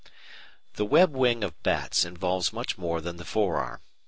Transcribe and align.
The 0.77 0.83
web 0.85 1.15
wing 1.15 1.43
of 1.43 1.61
bats 1.61 2.05
involves 2.05 2.51
much 2.51 2.75
more 2.75 3.01
than 3.01 3.17
the 3.17 3.23
fore 3.25 3.57
arm. 3.57 3.81